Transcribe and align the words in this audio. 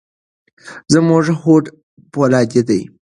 زموږ 0.93 1.25
هوډ 1.41 1.63
فولادي 2.11 2.61
دی. 2.67 2.81